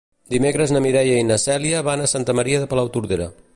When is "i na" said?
1.23-1.37